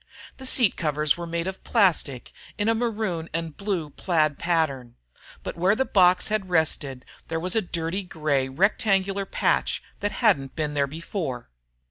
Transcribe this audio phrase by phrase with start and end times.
[0.37, 4.95] The seat covers were made of plastic in a maroon and blue plaid pattern.
[5.43, 10.55] But where the box had rested there was a dirty grey rectangular patch that hadn't
[10.55, 11.51] been there before.